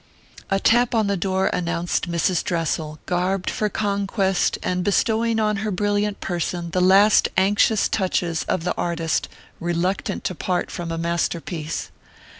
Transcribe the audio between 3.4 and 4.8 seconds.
for conquest,